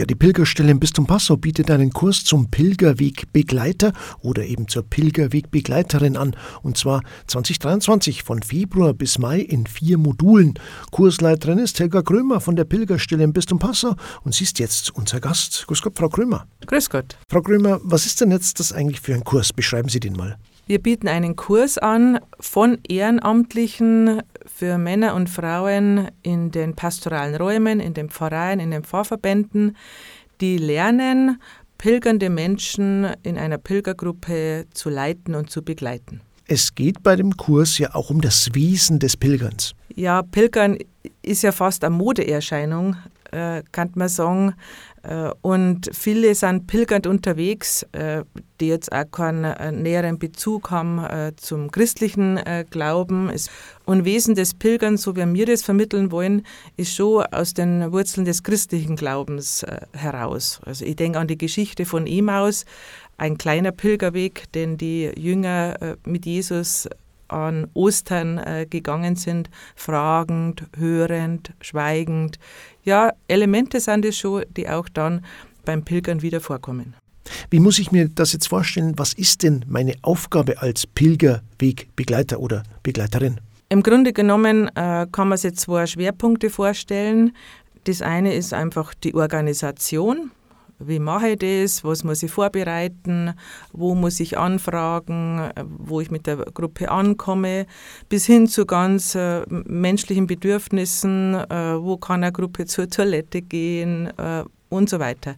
Ja, 0.00 0.06
die 0.06 0.14
Pilgerstelle 0.14 0.70
im 0.70 0.80
Bistum 0.80 1.06
Passau 1.06 1.36
bietet 1.36 1.70
einen 1.70 1.92
Kurs 1.92 2.24
zum 2.24 2.50
Pilgerwegbegleiter 2.50 3.92
oder 4.22 4.46
eben 4.46 4.66
zur 4.66 4.82
Pilgerwegbegleiterin 4.82 6.16
an. 6.16 6.34
Und 6.62 6.78
zwar 6.78 7.02
2023 7.26 8.22
von 8.22 8.42
Februar 8.42 8.94
bis 8.94 9.18
Mai 9.18 9.40
in 9.40 9.66
vier 9.66 9.98
Modulen. 9.98 10.54
Kursleiterin 10.90 11.58
ist 11.58 11.78
Helga 11.80 12.00
Krömer 12.00 12.40
von 12.40 12.56
der 12.56 12.64
Pilgerstelle 12.64 13.24
im 13.24 13.34
Bistum 13.34 13.58
Passau 13.58 13.94
und 14.24 14.34
sie 14.34 14.44
ist 14.44 14.58
jetzt 14.58 14.88
unser 14.96 15.20
Gast. 15.20 15.66
Grüß 15.66 15.82
Gott, 15.82 15.98
Frau 15.98 16.08
Krömer. 16.08 16.46
Grüß 16.64 16.88
Gott. 16.88 17.18
Frau 17.28 17.42
Krömer, 17.42 17.78
was 17.82 18.06
ist 18.06 18.22
denn 18.22 18.30
jetzt 18.30 18.58
das 18.58 18.72
eigentlich 18.72 19.02
für 19.02 19.12
ein 19.12 19.24
Kurs? 19.24 19.52
Beschreiben 19.52 19.90
Sie 19.90 20.00
den 20.00 20.14
mal. 20.14 20.38
Wir 20.70 20.78
bieten 20.78 21.08
einen 21.08 21.34
Kurs 21.36 21.78
an 21.78 22.20
von 22.38 22.78
Ehrenamtlichen 22.88 24.22
für 24.46 24.78
Männer 24.78 25.14
und 25.14 25.28
Frauen 25.28 26.08
in 26.22 26.50
den 26.50 26.74
pastoralen 26.74 27.34
Räumen, 27.34 27.80
in 27.80 27.94
den 27.94 28.10
Pfarreien, 28.10 28.60
in 28.60 28.70
den 28.70 28.84
Pfarrverbänden, 28.84 29.76
die 30.40 30.58
lernen, 30.58 31.40
pilgernde 31.78 32.30
Menschen 32.30 33.06
in 33.22 33.38
einer 33.38 33.58
Pilgergruppe 33.58 34.66
zu 34.74 34.90
leiten 34.90 35.34
und 35.34 35.50
zu 35.50 35.62
begleiten. 35.62 36.20
Es 36.46 36.74
geht 36.74 37.02
bei 37.02 37.16
dem 37.16 37.36
Kurs 37.36 37.78
ja 37.78 37.94
auch 37.94 38.10
um 38.10 38.20
das 38.20 38.54
Wesen 38.54 38.98
des 38.98 39.16
Pilgerns. 39.16 39.74
Ja, 39.94 40.22
Pilgern 40.22 40.78
ist 41.22 41.42
ja 41.42 41.52
fast 41.52 41.84
eine 41.84 41.94
Modeerscheinung, 41.94 42.96
äh, 43.30 43.62
kann 43.70 43.92
man 43.94 44.08
sagen. 44.08 44.54
Äh, 45.02 45.30
und 45.42 45.90
viele 45.92 46.34
sind 46.34 46.66
pilgernd 46.66 47.06
unterwegs, 47.06 47.84
äh, 47.92 48.24
die 48.60 48.68
jetzt 48.68 48.92
auch 48.92 49.10
keinen 49.10 49.44
äh, 49.44 49.72
näheren 49.72 50.18
Bezug 50.18 50.70
haben 50.70 51.00
zum 51.36 51.70
christlichen 51.70 52.38
Glauben. 52.70 53.30
Und 53.86 54.04
Wesen 54.04 54.34
des 54.34 54.54
Pilgerns, 54.54 55.02
so 55.02 55.16
wie 55.16 55.34
wir 55.34 55.46
das 55.46 55.62
vermitteln 55.62 56.10
wollen, 56.12 56.46
ist 56.76 56.94
schon 56.94 57.24
aus 57.24 57.54
den 57.54 57.90
Wurzeln 57.92 58.26
des 58.26 58.42
christlichen 58.42 58.96
Glaubens 58.96 59.64
heraus. 59.92 60.60
Also 60.64 60.84
ich 60.84 60.96
denke 60.96 61.18
an 61.18 61.26
die 61.26 61.38
Geschichte 61.38 61.86
von 61.86 62.06
Emaus, 62.06 62.66
ein 63.16 63.38
kleiner 63.38 63.72
Pilgerweg, 63.72 64.52
den 64.52 64.76
die 64.76 65.10
Jünger 65.16 65.96
mit 66.04 66.26
Jesus 66.26 66.88
an 67.32 67.68
Ostern 67.74 68.38
äh, 68.38 68.66
gegangen 68.68 69.16
sind, 69.16 69.50
fragend, 69.74 70.64
hörend, 70.76 71.52
schweigend. 71.60 72.38
Ja, 72.84 73.12
Elemente 73.28 73.80
sind 73.80 74.04
es 74.04 74.18
schon, 74.18 74.44
die 74.56 74.68
auch 74.68 74.88
dann 74.88 75.24
beim 75.64 75.84
Pilgern 75.84 76.22
wieder 76.22 76.40
vorkommen. 76.40 76.94
Wie 77.50 77.60
muss 77.60 77.78
ich 77.78 77.92
mir 77.92 78.08
das 78.08 78.32
jetzt 78.32 78.48
vorstellen? 78.48 78.94
Was 78.96 79.12
ist 79.12 79.42
denn 79.42 79.64
meine 79.68 79.94
Aufgabe 80.02 80.60
als 80.60 80.86
Pilgerwegbegleiter 80.86 82.40
oder 82.40 82.62
Begleiterin? 82.82 83.40
Im 83.68 83.82
Grunde 83.82 84.12
genommen 84.12 84.68
äh, 84.74 85.06
kann 85.12 85.28
man 85.28 85.38
sich 85.38 85.54
zwei 85.54 85.86
Schwerpunkte 85.86 86.50
vorstellen. 86.50 87.36
Das 87.84 88.02
eine 88.02 88.34
ist 88.34 88.52
einfach 88.52 88.94
die 88.94 89.14
Organisation, 89.14 90.32
wie 90.80 90.98
mache 90.98 91.30
ich 91.30 91.38
das, 91.38 91.84
was 91.84 92.04
muss 92.04 92.22
ich 92.22 92.30
vorbereiten, 92.30 93.34
wo 93.72 93.94
muss 93.94 94.18
ich 94.20 94.38
anfragen, 94.38 95.50
wo 95.78 96.00
ich 96.00 96.10
mit 96.10 96.26
der 96.26 96.36
Gruppe 96.36 96.90
ankomme, 96.90 97.66
bis 98.08 98.26
hin 98.26 98.46
zu 98.46 98.66
ganz 98.66 99.14
äh, 99.14 99.42
menschlichen 99.48 100.26
Bedürfnissen, 100.26 101.34
äh, 101.34 101.80
wo 101.80 101.96
kann 101.96 102.24
eine 102.24 102.32
Gruppe 102.32 102.66
zur 102.66 102.88
Toilette 102.88 103.42
gehen 103.42 104.06
äh, 104.16 104.44
und 104.68 104.88
so 104.88 104.98
weiter. 104.98 105.36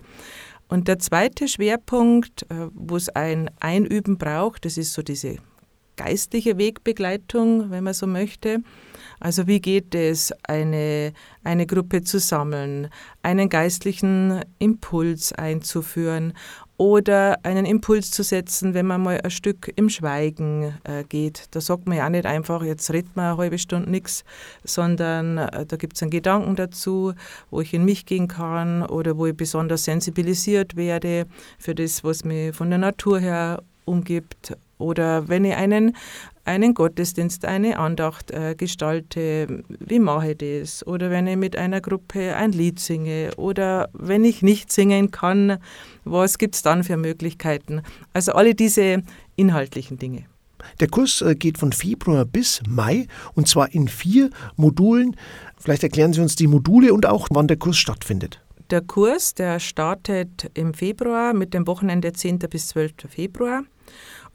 Und 0.68 0.88
der 0.88 0.98
zweite 0.98 1.48
Schwerpunkt, 1.48 2.42
äh, 2.44 2.68
wo 2.72 2.96
es 2.96 3.08
ein 3.10 3.50
Einüben 3.60 4.16
braucht, 4.16 4.64
das 4.64 4.78
ist 4.78 4.94
so 4.94 5.02
diese 5.02 5.36
geistliche 5.96 6.56
Wegbegleitung, 6.56 7.70
wenn 7.70 7.84
man 7.84 7.94
so 7.94 8.06
möchte. 8.06 8.62
Also 9.22 9.46
wie 9.46 9.60
geht 9.60 9.94
es, 9.94 10.32
eine, 10.48 11.12
eine 11.44 11.64
Gruppe 11.64 12.02
zu 12.02 12.18
sammeln, 12.18 12.88
einen 13.22 13.48
geistlichen 13.48 14.40
Impuls 14.58 15.32
einzuführen 15.32 16.32
oder 16.76 17.38
einen 17.44 17.64
Impuls 17.64 18.10
zu 18.10 18.24
setzen, 18.24 18.74
wenn 18.74 18.86
man 18.86 19.00
mal 19.00 19.20
ein 19.20 19.30
Stück 19.30 19.72
im 19.76 19.90
Schweigen 19.90 20.76
äh, 20.82 21.04
geht. 21.04 21.46
Da 21.52 21.60
sagt 21.60 21.86
man 21.86 21.98
ja 21.98 22.06
auch 22.06 22.10
nicht 22.10 22.26
einfach, 22.26 22.64
jetzt 22.64 22.92
redet 22.92 23.14
man 23.14 23.26
eine 23.26 23.36
halbe 23.36 23.58
Stunde 23.58 23.88
nichts, 23.88 24.24
sondern 24.64 25.38
äh, 25.38 25.66
da 25.66 25.76
gibt 25.76 25.94
es 25.94 26.02
einen 26.02 26.10
Gedanken 26.10 26.56
dazu, 26.56 27.12
wo 27.52 27.60
ich 27.60 27.72
in 27.74 27.84
mich 27.84 28.06
gehen 28.06 28.26
kann 28.26 28.82
oder 28.82 29.16
wo 29.16 29.26
ich 29.26 29.36
besonders 29.36 29.84
sensibilisiert 29.84 30.74
werde 30.74 31.26
für 31.60 31.76
das, 31.76 32.02
was 32.02 32.24
mir 32.24 32.52
von 32.52 32.70
der 32.70 32.80
Natur 32.80 33.20
her 33.20 33.62
umgibt 33.84 34.56
oder 34.82 35.28
wenn 35.28 35.44
ich 35.44 35.54
einen, 35.54 35.96
einen 36.44 36.74
Gottesdienst, 36.74 37.44
eine 37.44 37.78
Andacht 37.78 38.30
äh, 38.30 38.54
gestalte, 38.56 39.62
wie 39.68 39.98
mache 39.98 40.32
ich 40.32 40.38
das? 40.38 40.86
Oder 40.86 41.10
wenn 41.10 41.26
ich 41.26 41.36
mit 41.36 41.56
einer 41.56 41.80
Gruppe 41.80 42.34
ein 42.36 42.52
Lied 42.52 42.80
singe 42.80 43.30
oder 43.36 43.88
wenn 43.92 44.24
ich 44.24 44.42
nicht 44.42 44.72
singen 44.72 45.10
kann, 45.10 45.58
was 46.04 46.38
gibt 46.38 46.56
es 46.56 46.62
dann 46.62 46.84
für 46.84 46.96
Möglichkeiten? 46.96 47.82
Also 48.12 48.32
alle 48.32 48.54
diese 48.54 49.02
inhaltlichen 49.36 49.98
Dinge. 49.98 50.26
Der 50.80 50.88
Kurs 50.88 51.22
äh, 51.22 51.34
geht 51.34 51.58
von 51.58 51.72
Februar 51.72 52.24
bis 52.24 52.60
Mai 52.68 53.06
und 53.34 53.48
zwar 53.48 53.72
in 53.72 53.88
vier 53.88 54.30
Modulen. 54.56 55.16
Vielleicht 55.58 55.82
erklären 55.82 56.12
Sie 56.12 56.20
uns 56.20 56.36
die 56.36 56.46
Module 56.46 56.92
und 56.92 57.06
auch, 57.06 57.28
wann 57.30 57.48
der 57.48 57.56
Kurs 57.56 57.78
stattfindet. 57.78 58.40
Der 58.70 58.80
Kurs, 58.80 59.34
der 59.34 59.60
startet 59.60 60.50
im 60.54 60.72
Februar 60.72 61.34
mit 61.34 61.52
dem 61.52 61.66
Wochenende 61.66 62.12
10. 62.12 62.38
bis 62.38 62.68
12. 62.68 62.92
Februar 63.08 63.64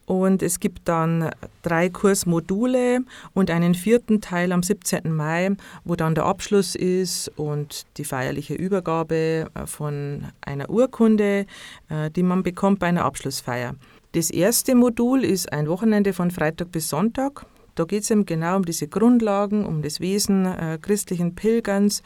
und 0.08 0.42
es 0.42 0.62
gibt 0.62 0.88
dann 0.88 1.30
drei 1.64 1.90
Kursmodule 1.90 3.02
und 3.34 3.52
einen 3.52 3.76
vierten 3.76 4.22
Teil 4.22 4.54
am 4.54 4.64
17. 4.64 5.14
Mai, 5.14 5.52
wo 5.84 5.96
dann 5.96 6.16
der 6.16 6.26
Abschluss 6.26 6.76
ist 6.76 7.30
und 7.36 7.86
die 7.98 8.06
feierliche 8.06 8.56
Übergabe 8.56 9.50
äh, 9.54 9.66
von 9.66 10.24
einer 10.42 10.70
Urkunde, 10.70 11.46
äh, 11.90 12.10
die 12.10 12.24
man 12.24 12.42
bekommt 12.42 12.80
bei 12.80 12.88
einer 12.88 13.04
Abschlussfeier. 13.04 13.76
Das 14.14 14.30
erste 14.30 14.76
Modul 14.76 15.26
ist 15.26 15.52
ein 15.52 15.68
Wochenende 15.68 16.14
von 16.14 16.32
Freitag 16.32 16.72
bis 16.72 16.88
Sonntag. 16.88 17.46
Da 17.76 17.84
geht 17.84 18.04
es 18.04 18.10
eben 18.10 18.26
genau 18.26 18.56
um 18.56 18.66
diese 18.66 18.88
Grundlagen, 18.88 19.66
um 19.66 19.82
das 19.82 20.00
Wesen 20.00 20.46
äh, 20.46 20.80
christlichen 20.82 21.36
Pilgerns 21.36 22.02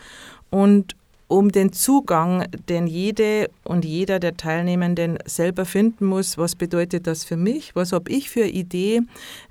und 0.49 0.95
um 1.31 1.49
den 1.49 1.71
Zugang, 1.71 2.45
den 2.67 2.87
jede 2.87 3.49
und 3.63 3.85
jeder 3.85 4.19
der 4.19 4.35
Teilnehmenden 4.35 5.17
selber 5.25 5.63
finden 5.63 6.05
muss. 6.05 6.37
Was 6.37 6.55
bedeutet 6.55 7.07
das 7.07 7.23
für 7.23 7.37
mich? 7.37 7.73
Was 7.73 7.93
habe 7.93 8.11
ich 8.11 8.29
für 8.29 8.45
Idee, 8.45 8.99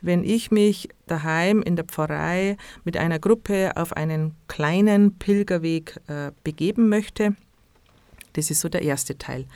wenn 0.03 0.23
ich 0.23 0.51
mich 0.51 0.91
daheim 1.07 1.63
in 1.63 1.77
der 1.77 1.87
Pfarrei 1.87 2.59
mit 2.85 2.99
einer 2.99 3.19
Gruppe 3.19 3.73
auf 3.77 3.95
einen 3.95 4.35
kleinen 4.47 5.15
Pilgerweg 5.19 5.99
äh, 6.07 6.33
begeben 6.45 6.91
möchte? 6.91 7.35
Das 8.35 8.51
ist 8.51 8.61
so 8.61 8.69
der 8.69 8.83
erste 8.83 9.17
Teil. 9.17 9.47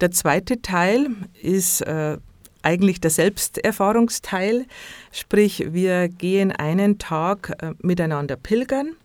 Der 0.00 0.10
zweite 0.10 0.62
Teil 0.62 1.10
ist 1.42 1.82
äh, 1.82 2.16
eigentlich 2.62 2.98
der 3.02 3.10
Selbsterfahrungsteil, 3.10 4.64
sprich 5.12 5.66
wir 5.74 6.08
gehen 6.08 6.50
einen 6.50 6.96
Tag 6.98 7.52
äh, 7.60 7.74
miteinander 7.82 8.36
pilgern 8.36 8.96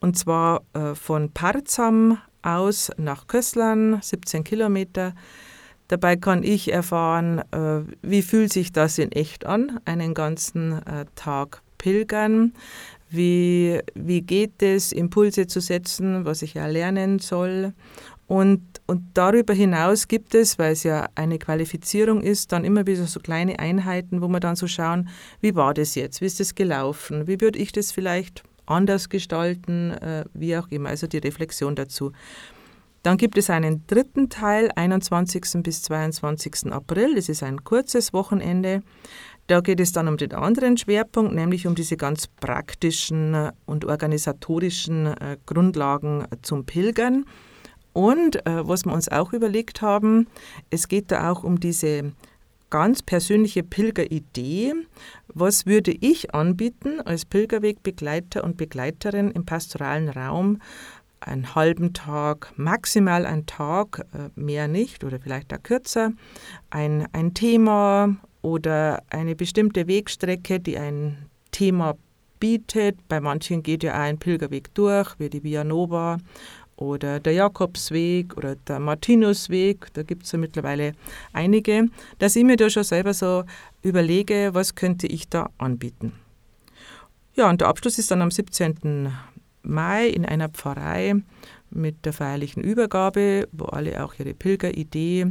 und 0.00 0.16
zwar 0.16 0.62
äh, 0.72 0.94
von 0.94 1.30
Parzam 1.30 2.18
aus 2.42 2.90
nach 2.96 3.26
Kösslern, 3.26 4.00
17 4.00 4.44
Kilometer. 4.44 5.14
Dabei 5.88 6.16
kann 6.16 6.42
ich 6.42 6.72
erfahren, 6.72 7.42
äh, 7.52 7.82
wie 8.02 8.22
fühlt 8.22 8.52
sich 8.52 8.72
das 8.72 8.98
in 8.98 9.12
echt 9.12 9.46
an, 9.46 9.80
einen 9.84 10.14
ganzen 10.14 10.84
äh, 10.86 11.06
Tag 11.14 11.62
pilgern. 11.78 12.52
Wie, 13.08 13.80
wie 13.94 14.22
geht 14.22 14.62
es, 14.62 14.90
Impulse 14.90 15.46
zu 15.46 15.60
setzen, 15.60 16.24
was 16.24 16.42
ich 16.42 16.54
ja 16.54 16.66
lernen 16.66 17.20
soll. 17.20 17.72
Und, 18.26 18.62
und 18.86 19.02
darüber 19.14 19.54
hinaus 19.54 20.08
gibt 20.08 20.34
es, 20.34 20.58
weil 20.58 20.72
es 20.72 20.82
ja 20.82 21.08
eine 21.14 21.38
Qualifizierung 21.38 22.20
ist, 22.20 22.50
dann 22.50 22.64
immer 22.64 22.84
wieder 22.86 23.06
so 23.06 23.20
kleine 23.20 23.60
Einheiten, 23.60 24.20
wo 24.20 24.28
wir 24.28 24.40
dann 24.40 24.56
so 24.56 24.66
schauen, 24.66 25.08
wie 25.40 25.54
war 25.54 25.74
das 25.74 25.94
jetzt, 25.94 26.20
wie 26.20 26.26
ist 26.26 26.40
das 26.40 26.56
gelaufen, 26.56 27.28
wie 27.28 27.40
würde 27.40 27.60
ich 27.60 27.70
das 27.70 27.92
vielleicht 27.92 28.42
anders 28.66 29.08
gestalten, 29.08 29.92
äh, 29.92 30.24
wie 30.34 30.56
auch 30.56 30.68
immer, 30.68 30.90
also 30.90 31.06
die 31.06 31.18
Reflexion 31.18 31.74
dazu. 31.74 32.12
Dann 33.02 33.18
gibt 33.18 33.38
es 33.38 33.50
einen 33.50 33.86
dritten 33.86 34.30
Teil, 34.30 34.70
21. 34.74 35.62
bis 35.62 35.82
22. 35.82 36.72
April. 36.72 37.14
Das 37.14 37.28
ist 37.28 37.44
ein 37.44 37.62
kurzes 37.62 38.12
Wochenende. 38.12 38.82
Da 39.46 39.60
geht 39.60 39.78
es 39.78 39.92
dann 39.92 40.08
um 40.08 40.16
den 40.16 40.32
anderen 40.32 40.76
Schwerpunkt, 40.76 41.32
nämlich 41.32 41.68
um 41.68 41.76
diese 41.76 41.96
ganz 41.96 42.26
praktischen 42.26 43.34
äh, 43.34 43.52
und 43.64 43.84
organisatorischen 43.84 45.06
äh, 45.06 45.36
Grundlagen 45.46 46.26
zum 46.42 46.64
Pilgern. 46.64 47.26
Und 47.92 48.44
äh, 48.44 48.68
was 48.68 48.84
wir 48.84 48.92
uns 48.92 49.08
auch 49.08 49.32
überlegt 49.32 49.82
haben, 49.82 50.26
es 50.70 50.88
geht 50.88 51.12
da 51.12 51.30
auch 51.30 51.44
um 51.44 51.60
diese 51.60 52.12
ganz 52.70 53.02
persönliche 53.02 53.62
Pilgeridee. 53.62 54.74
Was 55.28 55.66
würde 55.66 55.92
ich 55.92 56.34
anbieten 56.34 57.00
als 57.00 57.24
Pilgerwegbegleiter 57.24 58.44
und 58.44 58.56
Begleiterin 58.56 59.30
im 59.30 59.44
pastoralen 59.44 60.08
Raum? 60.08 60.60
Einen 61.20 61.54
halben 61.54 61.92
Tag, 61.92 62.52
maximal 62.56 63.24
einen 63.26 63.46
Tag, 63.46 64.06
äh, 64.12 64.28
mehr 64.38 64.68
nicht 64.68 65.02
oder 65.02 65.18
vielleicht 65.18 65.52
auch 65.54 65.62
kürzer. 65.62 66.12
Ein, 66.70 67.06
ein 67.12 67.34
Thema 67.34 68.16
oder 68.42 69.02
eine 69.10 69.34
bestimmte 69.34 69.88
Wegstrecke, 69.88 70.60
die 70.60 70.78
ein 70.78 71.30
Thema 71.52 71.96
bietet. 72.38 73.08
Bei 73.08 73.20
manchen 73.20 73.62
geht 73.62 73.82
ja 73.82 73.94
auch 73.94 74.00
ein 74.00 74.18
Pilgerweg 74.18 74.74
durch, 74.74 75.18
wie 75.18 75.30
die 75.30 75.42
Via 75.42 75.64
Nova 75.64 76.18
oder 76.76 77.20
der 77.20 77.32
Jakobsweg 77.32 78.36
oder 78.36 78.56
der 78.56 78.78
Martinusweg, 78.78 79.92
da 79.94 80.02
gibt 80.02 80.24
es 80.24 80.32
ja 80.32 80.38
mittlerweile 80.38 80.92
einige, 81.32 81.88
dass 82.18 82.36
ich 82.36 82.44
mir 82.44 82.56
da 82.56 82.68
schon 82.70 82.84
selber 82.84 83.14
so 83.14 83.44
überlege, 83.82 84.50
was 84.52 84.74
könnte 84.74 85.06
ich 85.06 85.28
da 85.28 85.50
anbieten. 85.58 86.12
Ja, 87.34 87.50
und 87.50 87.60
der 87.60 87.68
Abschluss 87.68 87.98
ist 87.98 88.10
dann 88.10 88.22
am 88.22 88.30
17. 88.30 89.12
Mai 89.62 90.06
in 90.08 90.24
einer 90.24 90.48
Pfarrei 90.48 91.16
mit 91.70 92.04
der 92.04 92.12
feierlichen 92.12 92.62
Übergabe, 92.62 93.48
wo 93.52 93.66
alle 93.66 94.02
auch 94.04 94.14
ihre 94.18 94.34
Pilgeridee 94.34 95.26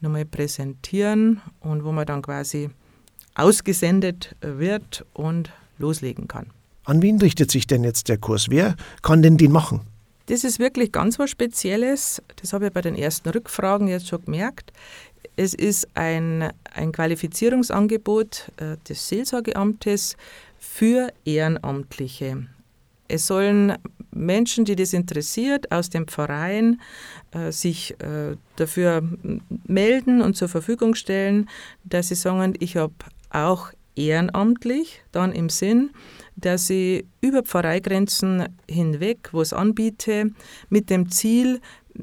nochmal 0.00 0.24
präsentieren 0.24 1.40
und 1.60 1.84
wo 1.84 1.92
man 1.92 2.06
dann 2.06 2.22
quasi 2.22 2.70
ausgesendet 3.34 4.34
wird 4.40 5.04
und 5.12 5.52
loslegen 5.78 6.28
kann. 6.28 6.46
An 6.84 7.02
wen 7.02 7.18
richtet 7.18 7.50
sich 7.50 7.66
denn 7.66 7.84
jetzt 7.84 8.08
der 8.08 8.18
Kurs? 8.18 8.48
Wer 8.50 8.76
kann 9.02 9.22
denn 9.22 9.36
den 9.36 9.52
machen? 9.52 9.80
Das 10.26 10.42
ist 10.42 10.58
wirklich 10.58 10.90
ganz 10.90 11.18
was 11.18 11.30
Spezielles. 11.30 12.22
Das 12.40 12.52
habe 12.52 12.66
ich 12.66 12.72
bei 12.72 12.80
den 12.80 12.96
ersten 12.96 13.28
Rückfragen 13.28 13.88
jetzt 13.88 14.08
schon 14.08 14.24
gemerkt. 14.24 14.72
Es 15.36 15.52
ist 15.52 15.88
ein, 15.94 16.50
ein 16.72 16.92
Qualifizierungsangebot 16.92 18.52
äh, 18.56 18.76
des 18.88 19.08
Seelsorgeamtes 19.08 20.16
für 20.58 21.12
Ehrenamtliche. 21.24 22.46
Es 23.08 23.26
sollen 23.26 23.76
Menschen, 24.12 24.64
die 24.64 24.76
das 24.76 24.92
interessiert, 24.92 25.70
aus 25.70 25.90
dem 25.90 26.08
Verein 26.08 26.80
äh, 27.32 27.52
sich 27.52 28.00
äh, 28.00 28.36
dafür 28.56 29.02
melden 29.66 30.22
und 30.22 30.36
zur 30.36 30.48
Verfügung 30.48 30.94
stellen, 30.94 31.50
dass 31.84 32.08
sie 32.08 32.14
sagen, 32.14 32.54
ich 32.60 32.76
habe 32.76 32.94
auch 33.30 33.72
ehrenamtlich, 33.96 35.02
dann 35.12 35.32
im 35.32 35.48
Sinn, 35.48 35.90
dass 36.36 36.68
ich 36.70 37.04
über 37.20 37.42
Pfarreigrenzen 37.42 38.48
hinweg 38.68 39.30
was 39.32 39.52
anbiete, 39.52 40.30
mit 40.68 40.90
dem 40.90 41.10
Ziel, 41.10 41.60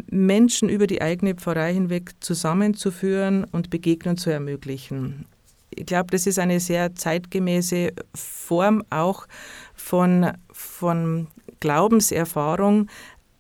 Menschen 0.10 0.70
über 0.70 0.88
die 0.88 1.02
eigene 1.02 1.36
Pfarrei 1.36 1.74
hinweg 1.74 2.12
zusammenzuführen 2.22 3.44
und 3.44 3.70
Begegnungen 3.70 4.18
zu 4.18 4.30
ermöglichen. 4.30 5.26
Ich 5.70 5.86
glaube, 5.86 6.08
das 6.12 6.28
ist 6.28 6.40
eine 6.40 6.60
sehr 6.60 6.96
zeitgemäße 6.96 7.92
Form 8.14 8.84
auch 8.90 9.28
von, 9.74 10.32
von 10.52 11.28
Glaubenserfahrung, 11.60 12.90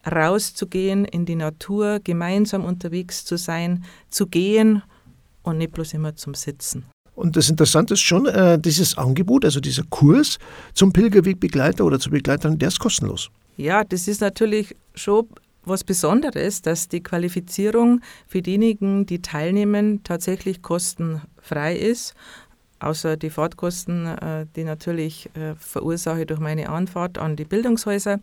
rauszugehen 0.09 1.05
in 1.05 1.25
die 1.25 1.35
Natur, 1.35 1.99
gemeinsam 2.03 2.65
unterwegs 2.65 3.23
zu 3.25 3.37
sein, 3.37 3.83
zu 4.09 4.27
gehen 4.27 4.81
und 5.43 5.57
nicht 5.57 5.73
bloß 5.73 5.93
immer 5.93 6.15
zum 6.15 6.33
Sitzen. 6.33 6.85
Und 7.21 7.37
das 7.37 7.51
Interessante 7.51 7.93
ist 7.93 7.99
schon, 7.99 8.25
äh, 8.25 8.57
dieses 8.57 8.97
Angebot, 8.97 9.45
also 9.45 9.59
dieser 9.59 9.83
Kurs 9.83 10.39
zum 10.73 10.91
Pilgerwegbegleiter 10.91 11.85
oder 11.85 11.99
zur 11.99 12.13
Begleiterin, 12.13 12.57
der 12.57 12.69
ist 12.69 12.79
kostenlos. 12.79 13.29
Ja, 13.57 13.83
das 13.83 14.07
ist 14.07 14.21
natürlich 14.21 14.75
schon 14.95 15.27
was 15.63 15.83
Besonderes, 15.83 16.63
dass 16.63 16.87
die 16.87 17.03
Qualifizierung 17.03 18.01
für 18.25 18.41
diejenigen, 18.41 19.05
die 19.05 19.21
teilnehmen, 19.21 20.01
tatsächlich 20.03 20.63
kostenfrei 20.63 21.75
ist. 21.75 22.15
Außer 22.79 23.17
die 23.17 23.29
Fahrtkosten, 23.29 24.07
äh, 24.07 24.47
die 24.55 24.63
natürlich 24.63 25.29
äh, 25.35 25.53
verursache 25.53 26.25
durch 26.25 26.39
meine 26.39 26.69
Anfahrt 26.69 27.19
an 27.19 27.35
die 27.35 27.45
Bildungshäuser. 27.45 28.19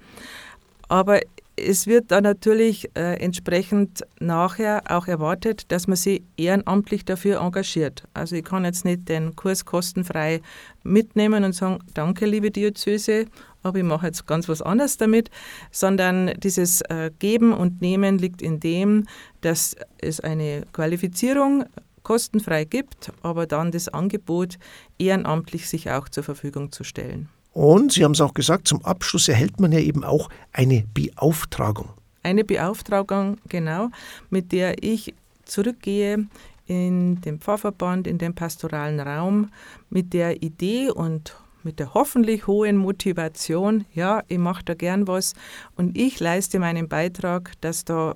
Aber 0.89 1.21
es 1.66 1.87
wird 1.87 2.10
dann 2.10 2.25
natürlich 2.25 2.90
äh, 2.94 3.14
entsprechend 3.20 4.02
nachher 4.20 4.82
auch 4.88 5.06
erwartet, 5.08 5.70
dass 5.72 5.87
man 5.87 5.96
sich 5.96 6.22
ehrenamtlich 6.37 7.05
dafür 7.05 7.40
engagiert. 7.40 8.05
Also 8.14 8.37
ich 8.37 8.44
kann 8.44 8.64
jetzt 8.64 8.84
nicht 8.84 9.08
den 9.08 9.37
Kurs 9.37 9.64
kostenfrei 9.64 10.40
mitnehmen 10.82 11.44
und 11.44 11.55
sagen, 11.55 11.78
danke 11.94 12.26
liebe 12.26 12.50
Diözese, 12.50 13.26
aber 13.62 13.78
ich 13.78 13.84
mache 13.84 14.06
jetzt 14.06 14.26
ganz 14.26 14.49
was 14.49 14.62
anderes 14.62 14.96
damit, 14.96 15.31
sondern 15.70 16.32
dieses 16.38 16.81
äh, 16.82 17.10
Geben 17.19 17.52
und 17.52 17.81
Nehmen 17.81 18.19
liegt 18.19 18.43
in 18.43 18.61
dem, 18.61 19.06
dass 19.40 19.76
es 19.99 20.20
eine 20.20 20.64
Qualifizierung 20.72 21.64
kostenfrei 22.02 22.64
gibt, 22.64 23.12
aber 23.22 23.46
dann 23.46 23.70
das 23.70 23.88
Angebot 23.88 24.56
ehrenamtlich 24.99 25.69
sich 25.69 25.90
auch 25.90 26.08
zur 26.08 26.25
Verfügung 26.25 26.72
zu 26.72 26.84
stellen. 26.84 27.28
Und 27.58 27.90
Sie 27.90 28.05
haben 28.05 28.12
es 28.12 28.20
auch 28.20 28.34
gesagt, 28.34 28.69
zum 28.69 28.84
Abschluss 28.84 29.26
erhält 29.26 29.58
man 29.58 29.72
ja 29.72 29.81
eben 29.81 30.05
auch 30.05 30.28
eine 30.52 30.84
Beauftragung. 30.94 31.88
Eine 32.22 32.44
Beauftragung, 32.44 33.38
genau, 33.49 33.88
mit 34.31 34.52
der 34.52 34.81
ich 34.84 35.12
zurückgehe 35.44 36.28
in 36.66 37.20
den 37.20 37.40
Pfarrverband, 37.40 38.06
in 38.06 38.19
den 38.19 38.37
pastoralen 38.37 39.00
Raum, 39.00 39.50
mit 39.90 40.12
der 40.12 40.40
Idee 40.40 40.90
und 40.90 41.34
mit 41.64 41.81
der 41.81 41.94
hoffentlich 41.94 42.46
hohen 42.46 42.76
Motivation, 42.76 43.87
ja, 43.93 44.22
ich 44.28 44.38
mache 44.38 44.64
da 44.64 44.75
gern 44.75 45.08
was 45.08 45.34
und 45.75 45.99
ich 45.99 46.20
leiste 46.20 46.61
meinen 46.61 46.88
Beitrag, 46.88 47.54
dass 47.61 47.84
da 47.84 48.14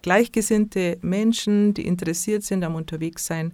gleichgesinnte 0.00 0.96
Menschen, 1.02 1.74
die 1.74 1.86
interessiert 1.86 2.44
sind 2.44 2.64
am 2.64 2.76
Unterwegssein, 2.76 3.52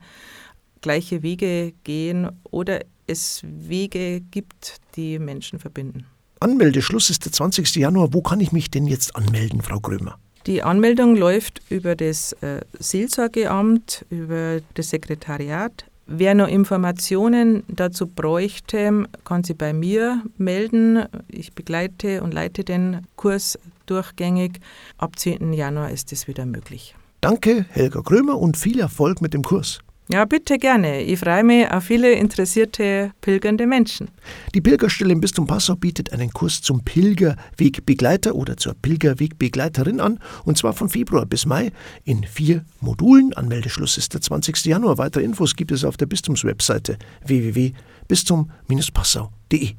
gleiche 0.83 1.25
Wege 1.25 1.73
gehen 1.83 2.31
oder 2.45 2.83
es 3.11 3.43
Wege 3.45 4.21
gibt, 4.21 4.77
die 4.97 5.19
Menschen 5.19 5.59
verbinden. 5.59 6.07
Anmeldeschluss 6.41 7.11
ist 7.11 7.27
der 7.27 7.33
20. 7.33 7.77
Januar. 7.77 8.15
Wo 8.15 8.23
kann 8.23 8.41
ich 8.41 8.53
mich 8.53 8.71
denn 8.71 8.87
jetzt 8.87 9.15
anmelden, 9.15 9.61
Frau 9.61 9.79
Grömer? 9.79 10.19
Die 10.47 10.63
Anmeldung 10.63 11.17
läuft 11.17 11.61
über 11.69 11.95
das 11.95 12.33
äh, 12.41 12.63
Seelsorgeamt, 12.79 14.07
über 14.09 14.61
das 14.75 14.89
Sekretariat. 14.89 15.85
Wer 16.07 16.35
noch 16.35 16.49
Informationen 16.49 17.63
dazu 17.69 18.07
bräuchte, 18.07 19.05
kann 19.25 19.45
sich 19.45 19.57
bei 19.57 19.73
mir 19.73 20.23
melden. 20.39 21.05
Ich 21.29 21.53
begleite 21.53 22.23
und 22.23 22.33
leite 22.33 22.65
den 22.65 23.07
Kurs 23.17 23.59
durchgängig. 23.87 24.61
Ab 24.97 25.19
10. 25.19 25.53
Januar 25.53 25.91
ist 25.91 26.11
es 26.11 26.27
wieder 26.27 26.47
möglich. 26.47 26.97
Danke, 27.21 27.67
Helga 27.69 28.01
Grömer, 28.01 28.39
und 28.39 28.57
viel 28.57 28.81
Erfolg 28.81 29.21
mit 29.21 29.35
dem 29.35 29.43
Kurs. 29.43 29.81
Ja, 30.13 30.25
bitte 30.25 30.59
gerne. 30.59 31.03
Ich 31.03 31.21
freue 31.21 31.45
mich 31.45 31.71
auf 31.71 31.85
viele 31.85 32.11
interessierte 32.11 33.13
pilgernde 33.21 33.69
Menschen. 33.69 34.09
Die 34.55 34.61
Pilgerstelle 34.61 35.13
im 35.13 35.21
Bistum 35.21 35.47
Passau 35.47 35.77
bietet 35.77 36.13
einen 36.13 36.33
Kurs 36.33 36.63
zum 36.63 36.83
Pilgerwegbegleiter 36.83 38.35
oder 38.35 38.57
zur 38.57 38.75
Pilgerwegbegleiterin 38.75 40.01
an, 40.01 40.19
und 40.45 40.59
zwar 40.59 40.73
von 40.73 40.89
Februar 40.89 41.27
bis 41.27 41.47
Mai 41.47 41.71
in 42.03 42.25
vier 42.25 42.65
Modulen. 42.81 43.35
Anmeldeschluss 43.35 43.99
ist 43.99 44.15
der 44.15 44.21
20. 44.21 44.65
Januar. 44.65 44.99
Weitere 44.99 45.23
Infos 45.23 45.55
gibt 45.55 45.71
es 45.71 45.85
auf 45.85 45.97
der 45.97 46.07
Bistumswebseite 46.07 46.99
www.bistum-passau.de. 47.25 49.77